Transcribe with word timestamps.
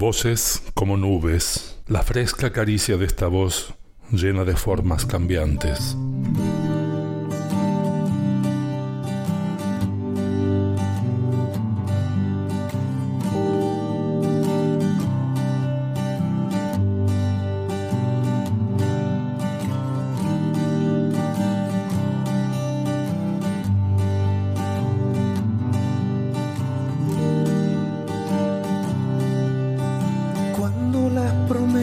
Voces 0.00 0.62
como 0.72 0.96
nubes, 0.96 1.76
la 1.86 2.02
fresca 2.02 2.50
caricia 2.52 2.96
de 2.96 3.04
esta 3.04 3.26
voz 3.26 3.74
llena 4.10 4.46
de 4.46 4.56
formas 4.56 5.04
cambiantes. 5.04 5.94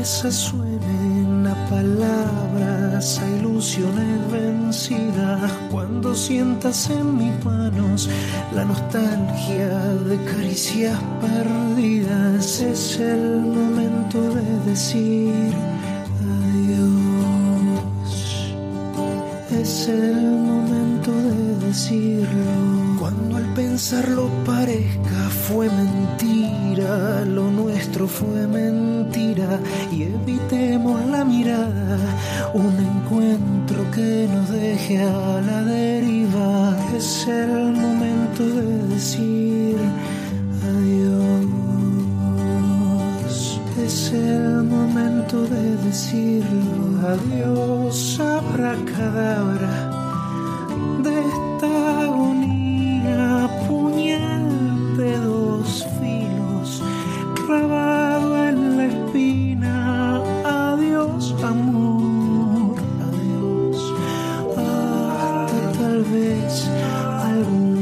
Promesas 0.08 0.36
suenen 0.36 1.48
a 1.48 1.70
palabras, 1.70 3.20
a 3.20 3.28
ilusiones 3.38 4.32
vencidas, 4.32 5.52
cuando 5.70 6.16
sientas 6.16 6.90
en 6.90 7.18
mis 7.18 7.44
manos 7.44 8.10
la 8.56 8.64
nostalgia 8.64 9.68
de 10.08 10.18
caricias 10.24 10.98
perdidas, 11.20 12.62
es 12.62 13.00
el 13.00 13.42
momento 13.42 14.22
de 14.34 14.70
decir 14.70 15.54
adiós. 16.40 17.68
Es 19.52 19.90
el 19.90 20.16
momento 20.16 21.12
de 21.12 21.68
decirlo. 21.68 22.98
Cuando 22.98 23.38
al 23.38 23.54
pensarlo 23.54 24.30
parezca 24.46 25.30
fue 25.48 25.70
mentira, 25.70 27.26
lo 27.26 27.57
fue 28.06 28.46
mentira 28.48 29.60
y 29.92 30.04
evitemos 30.04 31.04
la 31.06 31.26
mirada, 31.26 31.98
un 32.54 32.76
encuentro 32.78 33.90
que 33.92 34.28
nos 34.32 34.50
deje 34.50 35.02
a 35.02 35.42
la 35.42 35.64
deriva. 35.64 36.78
Es 36.96 37.26
el 37.28 37.72
momento 37.72 38.44
de 38.44 38.88
decir 38.94 39.78
adiós. 40.68 41.46
Es 43.84 44.12
el 44.12 44.64
momento 44.64 45.44
de 45.48 45.78
decirlo. 45.78 47.08
Adiós, 47.08 48.20
abracadabra 48.20 49.97
tal 65.98 66.06
vez 66.12 66.70
algún 67.24 67.77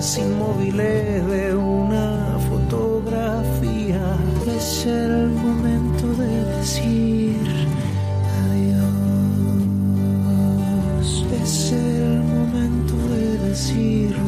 rosas 0.00 0.18
inmóviles 0.18 1.26
de 1.26 1.54
una 1.54 2.38
fotografía, 2.48 4.16
es 4.56 4.86
el 4.86 5.28
momento 5.28 6.06
de 6.14 6.44
decir 6.56 7.36
adiós. 8.42 9.66
Es 11.42 11.72
el 11.72 12.22
momento 12.22 12.94
de 13.14 13.38
decirlo. 13.48 14.18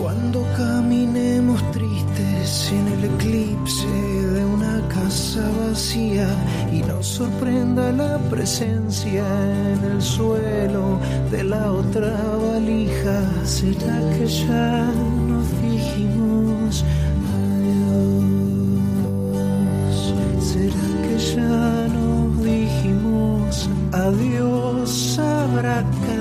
Cuando 0.00 0.44
caminemos 0.56 1.62
tristes 1.70 2.72
en 2.72 2.88
el 2.94 3.04
eclipse 3.04 3.86
de 4.34 4.44
una 4.44 4.82
casa 4.88 5.48
vacía 5.60 6.28
y 6.72 6.82
nos 6.82 7.06
sorprenda 7.06 7.92
la 7.92 8.18
presencia 8.30 9.24
en 9.72 9.92
el 9.92 10.02
suelo 10.02 10.98
de 11.30 11.44
la 11.44 11.70
otra 11.70 12.16
valija, 12.50 13.22
¿será 13.44 14.00
que 14.16 14.26
ya 14.26 15.03
¿Será 20.54 20.86
que 21.02 21.18
ya 21.18 21.88
nos 21.94 22.44
dijimos 22.44 23.68
adiós? 23.90 25.18
Abracadabra 25.18 26.13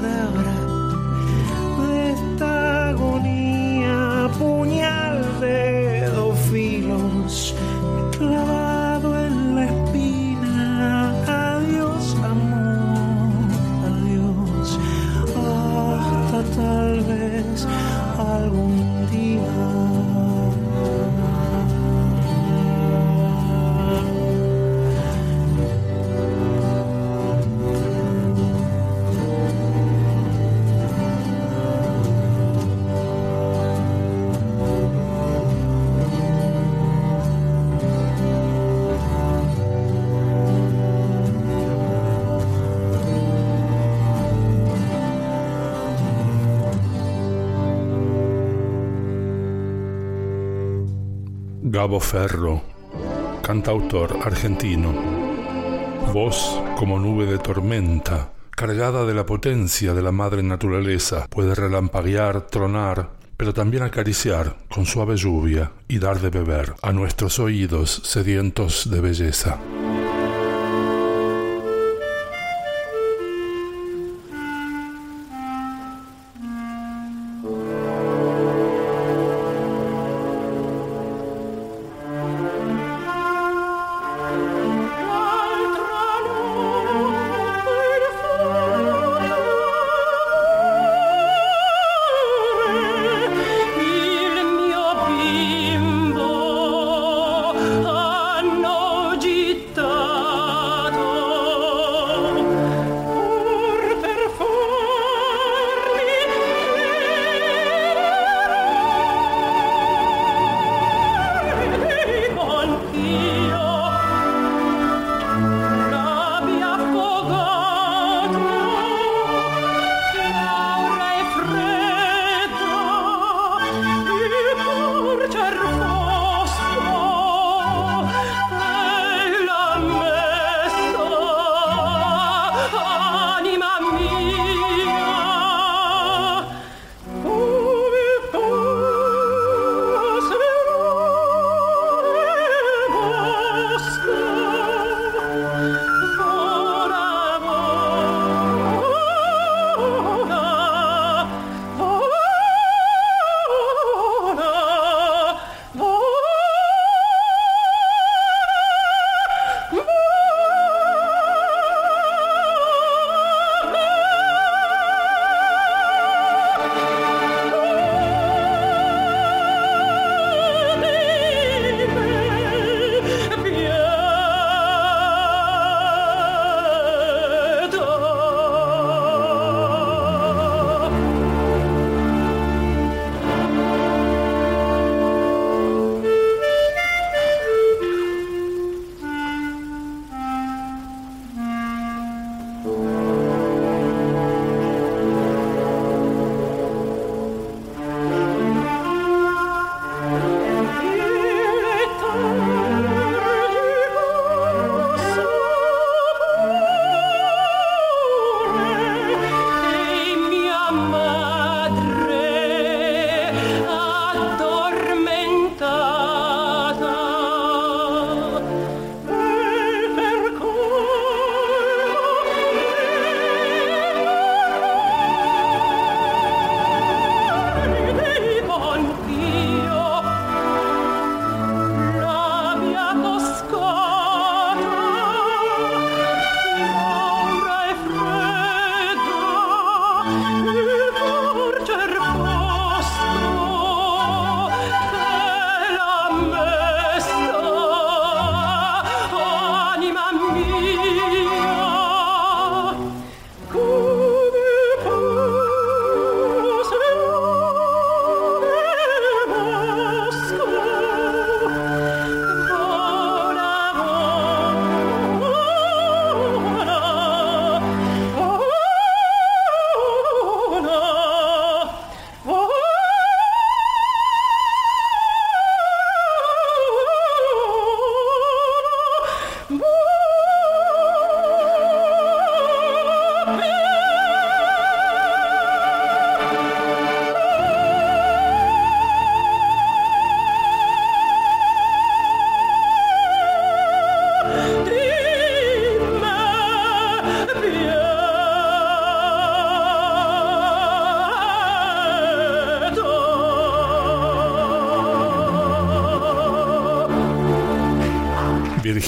Gabo 51.84 52.00
Ferro, 52.00 52.62
cantautor 53.42 54.20
argentino. 54.24 54.94
Voz 56.14 56.62
como 56.78 56.98
nube 56.98 57.26
de 57.26 57.38
tormenta, 57.38 58.32
cargada 58.52 59.06
de 59.06 59.14
la 59.14 59.26
potencia 59.26 59.94
de 59.94 60.02
la 60.02 60.14
madre 60.14 60.44
naturaleza, 60.44 61.28
puede 61.30 61.54
relampaguear, 61.54 62.48
tronar, 62.48 63.10
pero 63.36 63.54
también 63.54 63.84
acariciar 63.84 64.56
con 64.74 64.86
suave 64.86 65.18
lluvia 65.18 65.74
y 65.90 66.00
dar 66.00 66.22
de 66.22 66.30
beber 66.30 66.74
a 66.82 66.94
nuestros 66.94 67.38
oídos 67.40 68.02
sedientos 68.06 68.90
de 68.90 69.02
belleza. 69.02 69.60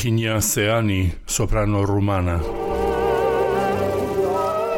Virginia 0.05 0.39
Seani, 0.39 1.11
soprano 1.25 1.83
rumana. 1.83 2.39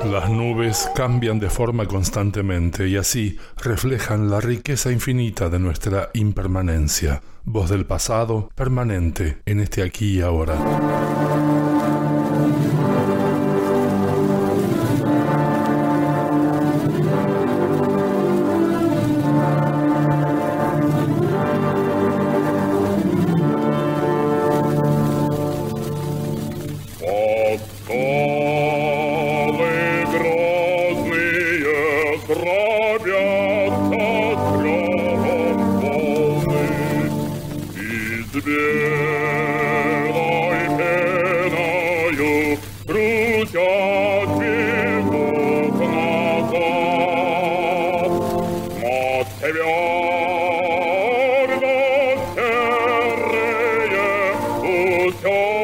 Las 0.10 0.30
nubes 0.30 0.90
cambian 0.96 1.38
de 1.38 1.50
forma 1.50 1.86
constantemente 1.86 2.88
y 2.88 2.96
así 2.96 3.38
reflejan 3.58 4.30
la 4.30 4.40
riqueza 4.40 4.90
infinita 4.90 5.50
de 5.50 5.60
nuestra 5.60 6.12
impermanencia, 6.14 7.22
voz 7.44 7.69
del 7.69 7.86
pasado 7.86 8.50
permanente 8.56 9.40
en 9.46 9.60
este 9.60 9.84
aquí 9.84 10.19
y 10.19 10.22
ahora. 10.22 11.56
show. 55.21 55.56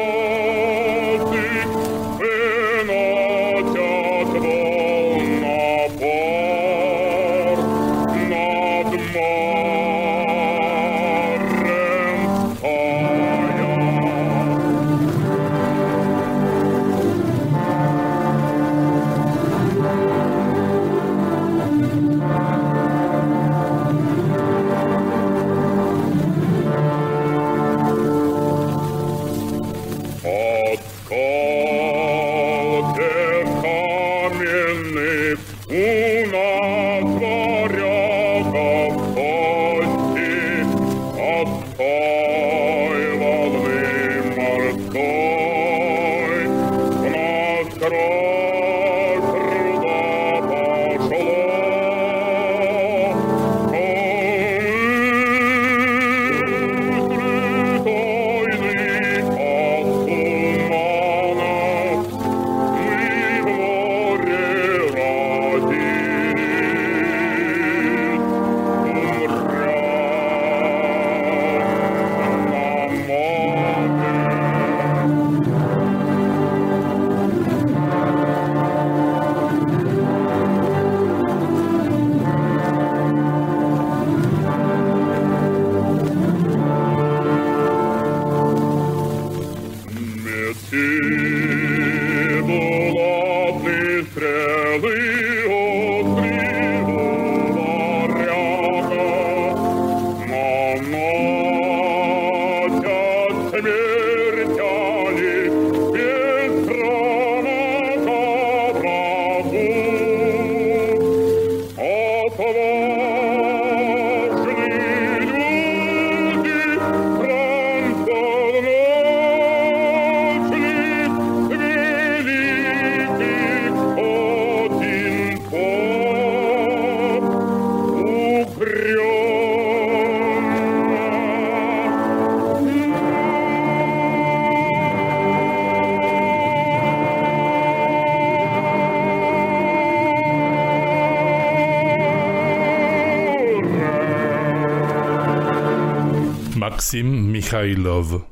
Mikhailov, 147.54 148.24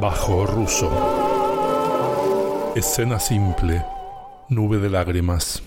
bajo 0.00 0.46
ruso. 0.46 0.90
Escena 2.74 3.20
simple, 3.20 3.84
nube 4.48 4.78
de 4.78 4.88
lágrimas. 4.88 5.62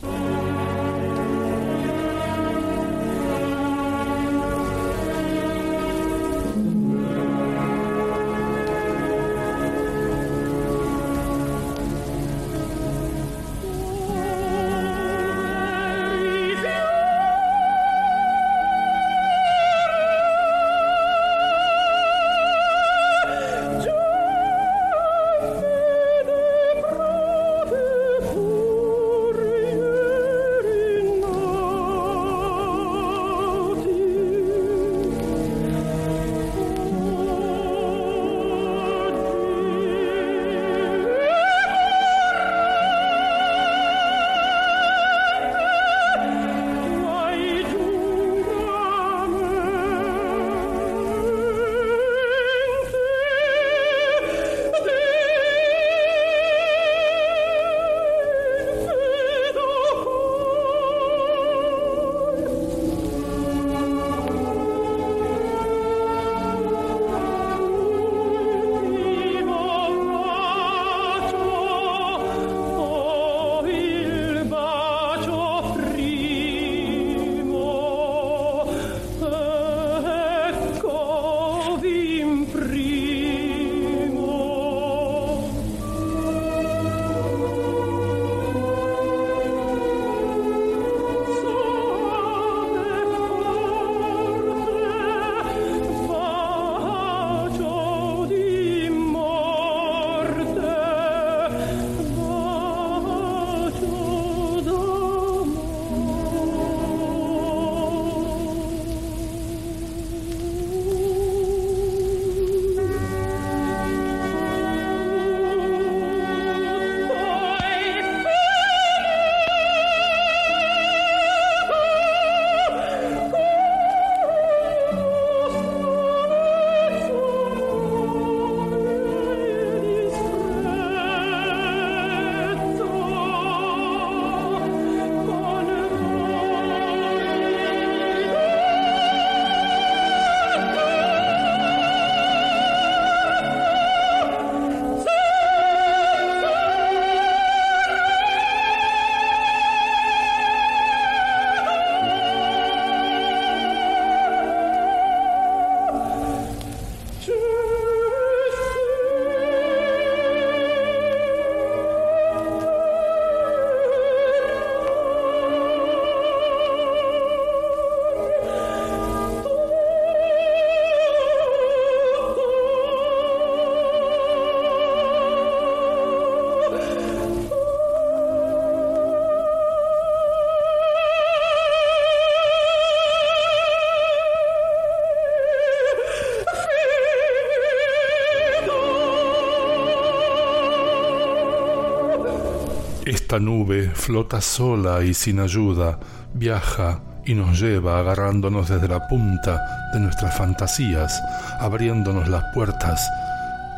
Esta 193.34 193.44
nube 193.44 193.90
flota 193.90 194.40
sola 194.42 195.04
y 195.04 195.16
sin 195.16 195.40
ayuda, 195.40 195.98
viaja 196.36 197.00
y 197.26 197.34
nos 197.34 197.60
lleva 197.60 197.98
agarrándonos 197.98 198.70
desde 198.70 198.88
la 198.88 199.08
punta 199.08 199.90
de 199.92 200.00
nuestras 200.02 200.38
fantasías, 200.38 201.20
abriéndonos 201.60 202.28
las 202.28 202.44
puertas 202.54 203.10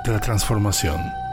de 0.04 0.12
la 0.12 0.20
transformación. 0.20 1.25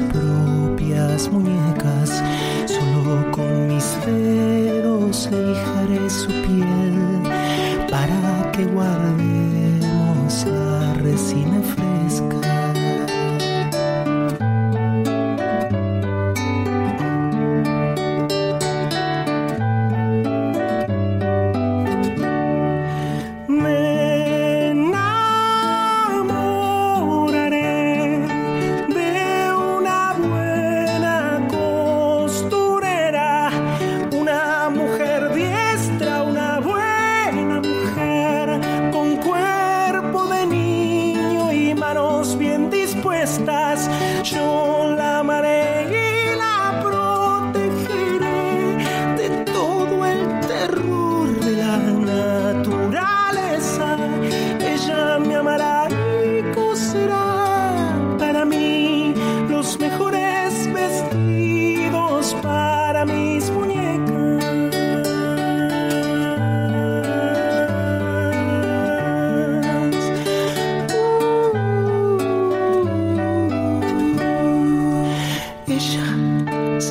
propias 0.00 1.30
muñecas, 1.30 2.22
solo 2.66 3.30
con 3.30 3.68
mis 3.68 3.84
dedos 4.06 5.28
lijaré 5.30 6.10
su 6.10 6.28
piel. 6.28 6.97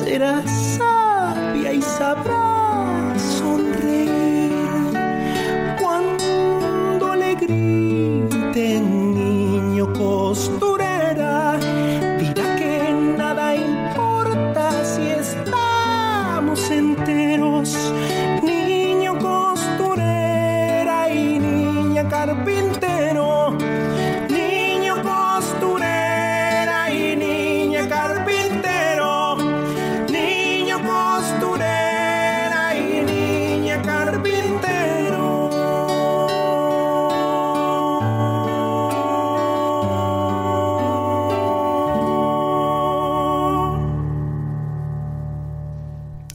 será 0.08 0.42
só 0.46 0.97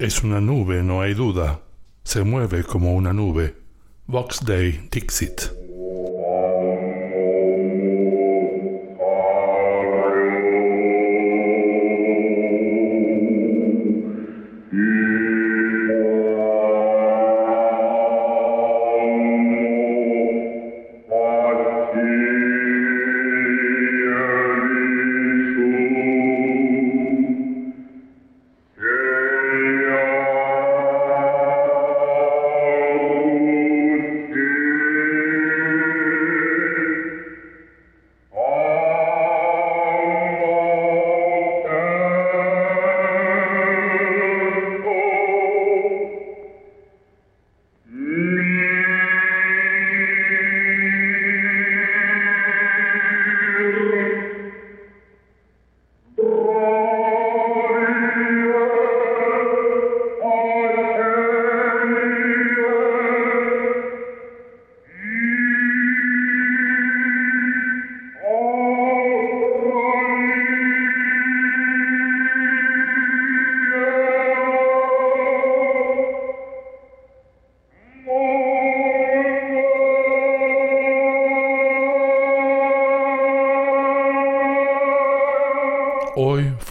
Es 0.03 0.21
una 0.21 0.41
nube, 0.41 0.83
no 0.83 0.99
hay 0.99 1.13
duda. 1.13 1.61
Se 2.03 2.25
mueve 2.25 2.65
como 2.65 2.93
una 2.93 3.13
nube. 3.13 3.55
Vox 4.05 4.43
Day 4.43 4.89
Dixit. 4.91 5.62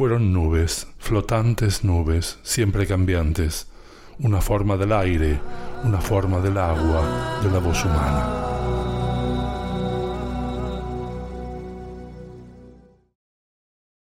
Fueron 0.03 0.33
nubes, 0.33 0.89
flotantes 0.99 1.85
nubes, 1.85 2.41
siempre 2.43 2.89
cambiantes, 2.89 3.69
una 4.19 4.41
forma 4.41 4.77
del 4.77 4.91
aire, 4.91 5.39
una 5.85 6.01
forma 6.01 6.41
del 6.41 6.59
agua, 6.59 7.39
de 7.41 7.49
la 7.49 7.61
voz 7.61 7.85
humana. 7.85 8.42